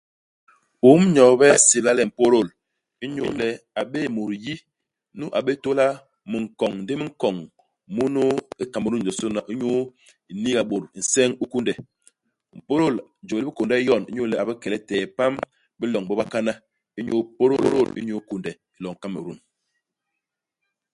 Um 0.87 1.01
Nyobe 1.15 1.45
a 1.55 1.57
nsébla 1.59 1.91
le 1.97 2.03
Mpôdôl 2.09 2.47
inyu 3.05 3.23
le 3.39 3.47
a 3.79 3.81
bé'é 3.91 4.05
mut 4.15 4.31
yi, 4.43 4.53
nu 5.17 5.25
a 5.37 5.39
bé 5.45 5.51
tôla 5.63 5.85
minkoñ 6.31 6.71
ndi 6.81 6.93
minkoñ 6.99 7.35
munu 7.95 8.21
i 8.61 8.63
Kamerun 8.73 9.05
yosôna, 9.07 9.39
inyu 9.53 9.69
iniiga 10.31 10.61
bôt 10.69 10.83
nseñ 10.99 11.29
u 11.43 11.45
kunde. 11.51 11.73
Mpôdôl, 12.59 12.95
jôl 13.27 13.39
li 13.41 13.47
bikônde 13.47 13.75
yon 13.87 14.01
inyu 14.09 14.23
le 14.31 14.35
a 14.41 14.47
bi 14.47 14.53
ke 14.61 14.67
letee 14.73 15.01
ipam 15.07 15.33
i 15.41 15.43
biloñ 15.79 16.03
bi 16.07 16.13
bakana, 16.19 16.53
inyu 16.99 17.13
ipôdôl 17.23 17.89
inyu 17.99 18.15
kunde 18.29 18.51
i 18.57 18.77
loñ 18.83 18.93
i 18.95 18.99
Kamerun. 19.01 19.37